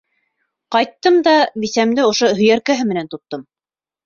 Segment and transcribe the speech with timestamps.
[0.75, 1.33] Ҡайттым да
[1.65, 3.47] бисәмде ошо һөйәркәһе менән тоттом!